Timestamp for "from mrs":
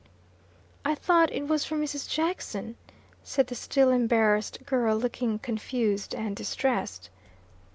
1.63-2.09